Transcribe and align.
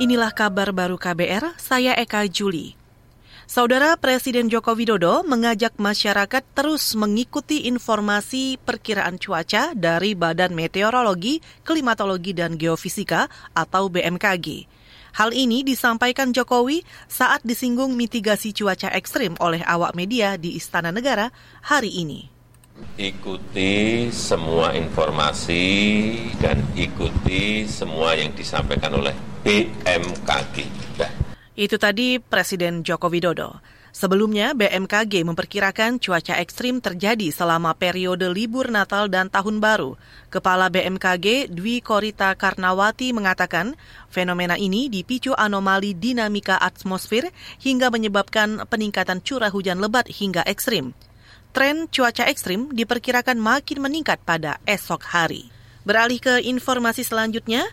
Inilah 0.00 0.32
kabar 0.32 0.72
baru 0.72 0.96
KBR, 0.96 1.60
saya 1.60 1.92
Eka 1.92 2.24
Juli. 2.24 2.72
Saudara 3.44 3.92
Presiden 4.00 4.48
Joko 4.48 4.72
Widodo 4.72 5.20
mengajak 5.28 5.76
masyarakat 5.76 6.40
terus 6.56 6.96
mengikuti 6.96 7.68
informasi 7.68 8.56
perkiraan 8.64 9.20
cuaca 9.20 9.76
dari 9.76 10.16
Badan 10.16 10.56
Meteorologi, 10.56 11.44
Klimatologi, 11.68 12.32
dan 12.32 12.56
Geofisika 12.56 13.28
atau 13.52 13.92
BMKG. 13.92 14.64
Hal 15.20 15.36
ini 15.36 15.60
disampaikan 15.68 16.32
Jokowi 16.32 16.80
saat 17.04 17.44
disinggung 17.44 17.92
mitigasi 17.92 18.56
cuaca 18.56 18.88
ekstrim 18.96 19.36
oleh 19.36 19.60
awak 19.68 19.92
media 19.92 20.40
di 20.40 20.56
Istana 20.56 20.96
Negara 20.96 21.28
hari 21.60 21.92
ini. 21.92 22.24
Ikuti 22.96 24.08
semua 24.08 24.72
informasi 24.72 25.60
dan 26.40 26.64
ikuti 26.72 27.68
semua 27.68 28.16
yang 28.16 28.32
disampaikan 28.32 28.96
oleh 28.96 29.29
BMKG. 29.40 30.56
Itu 31.56 31.76
tadi 31.80 32.20
Presiden 32.20 32.84
Joko 32.84 33.08
Widodo. 33.08 33.56
Sebelumnya, 33.90 34.52
BMKG 34.52 35.26
memperkirakan 35.26 35.98
cuaca 35.98 36.38
ekstrim 36.38 36.78
terjadi 36.78 37.32
selama 37.32 37.74
periode 37.74 38.28
libur 38.28 38.68
Natal 38.68 39.08
dan 39.08 39.32
Tahun 39.32 39.58
Baru. 39.58 39.96
Kepala 40.28 40.68
BMKG 40.68 41.50
Dwi 41.50 41.80
Korita 41.80 42.36
Karnawati 42.36 43.16
mengatakan 43.16 43.74
fenomena 44.12 44.60
ini 44.60 44.92
dipicu 44.92 45.32
anomali 45.34 45.96
dinamika 45.96 46.60
atmosfer 46.60 47.32
hingga 47.64 47.90
menyebabkan 47.90 48.68
peningkatan 48.68 49.24
curah 49.24 49.50
hujan 49.50 49.80
lebat 49.82 50.06
hingga 50.06 50.44
ekstrim. 50.46 50.92
Tren 51.50 51.88
cuaca 51.88 52.28
ekstrim 52.30 52.70
diperkirakan 52.76 53.40
makin 53.40 53.82
meningkat 53.82 54.22
pada 54.22 54.62
esok 54.68 55.02
hari. 55.02 55.50
Beralih 55.82 56.20
ke 56.20 56.44
informasi 56.44 57.02
selanjutnya, 57.02 57.64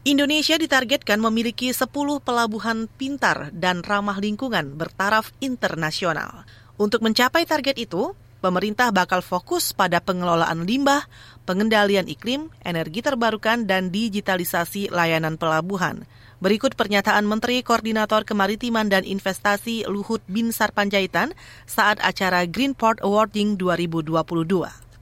Indonesia 0.00 0.56
ditargetkan 0.56 1.20
memiliki 1.20 1.76
10 1.76 1.92
pelabuhan 2.24 2.88
pintar 2.96 3.52
dan 3.52 3.84
ramah 3.84 4.16
lingkungan 4.16 4.72
bertaraf 4.72 5.28
internasional. 5.44 6.48
Untuk 6.80 7.04
mencapai 7.04 7.44
target 7.44 7.76
itu, 7.76 8.16
pemerintah 8.40 8.88
bakal 8.96 9.20
fokus 9.20 9.76
pada 9.76 10.00
pengelolaan 10.00 10.64
limbah, 10.64 11.04
pengendalian 11.44 12.08
iklim, 12.08 12.48
energi 12.64 13.04
terbarukan, 13.04 13.68
dan 13.68 13.92
digitalisasi 13.92 14.88
layanan 14.88 15.36
pelabuhan. 15.36 16.08
Berikut 16.40 16.80
pernyataan 16.80 17.28
Menteri 17.28 17.60
Koordinator 17.60 18.24
Kemaritiman 18.24 18.88
dan 18.88 19.04
Investasi 19.04 19.84
Luhut 19.84 20.24
Binsar 20.24 20.72
Panjaitan 20.72 21.36
saat 21.68 22.00
acara 22.00 22.48
Greenport 22.48 23.04
Awarding 23.04 23.60
2022. 23.60 24.16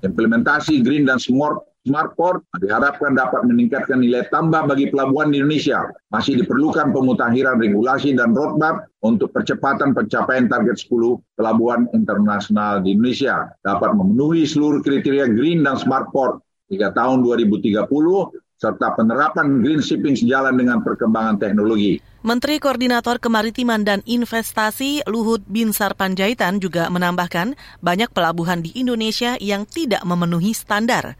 Implementasi 0.03 0.83
Green 0.83 1.07
dan 1.07 1.23
Smart 1.23 1.63
Smart 1.87 2.19
Port 2.19 2.43
diharapkan 2.59 3.15
dapat 3.15 3.47
meningkatkan 3.47 4.03
nilai 4.03 4.27
tambah 4.29 4.67
bagi 4.67 4.91
pelabuhan 4.91 5.31
di 5.31 5.39
Indonesia. 5.39 5.87
Masih 6.11 6.43
diperlukan 6.43 6.91
pemutakhiran 6.91 7.63
regulasi 7.63 8.19
dan 8.19 8.35
roadmap 8.35 8.91
untuk 9.05 9.31
percepatan 9.31 9.95
pencapaian 9.95 10.51
target 10.51 10.77
10 10.85 11.39
pelabuhan 11.39 11.87
internasional 11.95 12.83
di 12.83 12.99
Indonesia 12.99 13.49
dapat 13.63 13.95
memenuhi 13.95 14.45
seluruh 14.45 14.83
kriteria 14.83 15.31
green 15.31 15.63
dan 15.63 15.79
smart 15.79 16.11
port 16.11 16.43
hingga 16.69 16.93
tahun 16.93 17.25
2030 17.25 17.87
serta 18.59 18.99
penerapan 18.99 19.63
green 19.63 19.79
shipping 19.79 20.19
sejalan 20.19 20.59
dengan 20.59 20.83
perkembangan 20.83 21.39
teknologi. 21.39 22.03
Menteri 22.27 22.59
Koordinator 22.59 23.23
Kemaritiman 23.23 23.87
dan 23.87 24.03
Investasi 24.03 25.07
Luhut 25.07 25.47
Binsar 25.47 25.95
Panjaitan 25.95 26.59
juga 26.59 26.91
menambahkan 26.91 27.55
banyak 27.79 28.11
pelabuhan 28.11 28.67
di 28.67 28.75
Indonesia 28.75 29.39
yang 29.39 29.63
tidak 29.63 30.03
memenuhi 30.03 30.51
standar. 30.51 31.15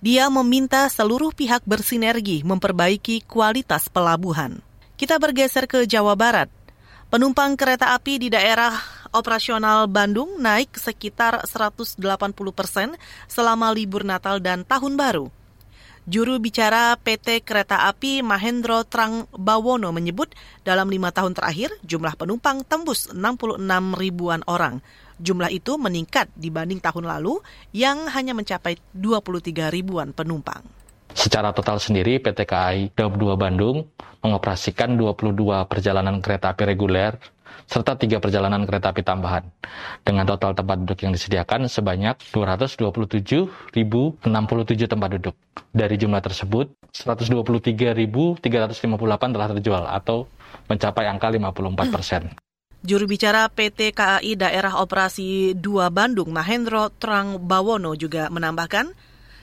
Dia 0.00 0.32
meminta 0.32 0.88
seluruh 0.88 1.28
pihak 1.36 1.60
bersinergi 1.68 2.40
memperbaiki 2.40 3.20
kualitas 3.28 3.92
pelabuhan. 3.92 4.64
Kita 4.96 5.20
bergeser 5.20 5.68
ke 5.68 5.84
Jawa 5.84 6.16
Barat. 6.16 6.48
Penumpang 7.12 7.52
kereta 7.52 7.92
api 7.92 8.16
di 8.16 8.32
daerah 8.32 8.72
operasional 9.12 9.84
Bandung 9.92 10.40
naik 10.40 10.72
sekitar 10.80 11.44
180 11.44 12.00
persen 12.56 12.96
selama 13.28 13.68
libur 13.76 14.00
Natal 14.00 14.40
dan 14.40 14.64
Tahun 14.64 14.96
Baru. 14.96 15.28
Juru 16.08 16.40
bicara 16.40 16.96
PT 16.96 17.44
Kereta 17.44 17.84
Api 17.84 18.24
Mahendro 18.24 18.88
Trang 18.88 19.28
Bawono 19.36 19.92
menyebut 19.92 20.32
dalam 20.64 20.88
lima 20.88 21.12
tahun 21.12 21.36
terakhir 21.36 21.76
jumlah 21.84 22.16
penumpang 22.16 22.64
tembus 22.64 23.12
66 23.12 23.60
ribuan 24.00 24.40
orang. 24.48 24.80
Jumlah 25.20 25.52
itu 25.52 25.76
meningkat 25.76 26.32
dibanding 26.32 26.80
tahun 26.80 27.04
lalu 27.04 27.44
yang 27.76 28.08
hanya 28.08 28.32
mencapai 28.32 28.80
23 28.96 29.68
ribuan 29.68 30.16
penumpang. 30.16 30.64
Secara 31.12 31.52
total 31.52 31.76
sendiri 31.76 32.16
PT 32.22 32.48
KAI 32.48 32.88
Daup 32.96 33.20
2 33.20 33.36
Bandung 33.36 33.84
mengoperasikan 34.24 34.96
22 34.96 35.68
perjalanan 35.68 36.24
kereta 36.24 36.56
api 36.56 36.64
reguler 36.64 37.20
serta 37.66 37.94
tiga 37.94 38.18
perjalanan 38.18 38.66
kereta 38.66 38.90
api 38.90 39.02
tambahan 39.02 39.46
dengan 40.02 40.26
total 40.26 40.58
tempat 40.58 40.82
duduk 40.82 41.06
yang 41.06 41.14
disediakan 41.14 41.70
sebanyak 41.70 42.18
227.067 42.34 44.26
tempat 44.90 45.08
duduk. 45.18 45.34
Dari 45.70 45.94
jumlah 45.94 46.18
tersebut, 46.18 46.74
123.358 46.90 49.34
telah 49.34 49.48
terjual 49.54 49.86
atau 49.86 50.26
mencapai 50.66 51.06
angka 51.06 51.30
54 51.30 51.94
persen. 51.94 52.22
Juru 52.80 53.04
bicara 53.04 53.44
PT 53.52 53.92
KAI 53.92 54.40
Daerah 54.40 54.80
Operasi 54.80 55.52
2 55.52 55.92
Bandung, 55.92 56.32
Mahendro 56.32 56.88
Trang 56.96 57.36
Bawono 57.36 57.92
juga 57.92 58.32
menambahkan, 58.32 58.96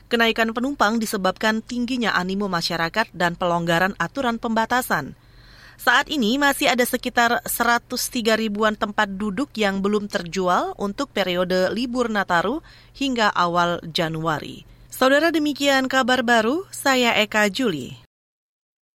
kenaikan 0.10 0.58
penumpang 0.58 0.98
disebabkan 0.98 1.62
tingginya 1.62 2.18
animo 2.18 2.50
masyarakat 2.50 3.14
dan 3.14 3.38
pelonggaran 3.38 3.94
aturan 4.02 4.42
pembatasan. 4.42 5.14
Saat 5.78 6.10
ini 6.10 6.42
masih 6.42 6.74
ada 6.74 6.82
sekitar 6.82 7.46
103 7.46 7.94
ribuan 8.42 8.74
tempat 8.74 9.06
duduk 9.06 9.54
yang 9.54 9.86
belum 9.86 10.10
terjual 10.10 10.74
untuk 10.82 11.14
periode 11.14 11.70
libur 11.70 12.10
Nataru 12.10 12.66
hingga 12.98 13.30
awal 13.30 13.86
Januari. 13.86 14.66
Saudara 14.90 15.30
demikian 15.30 15.86
kabar 15.86 16.26
baru, 16.26 16.66
saya 16.74 17.14
Eka 17.22 17.54
Juli. 17.54 18.07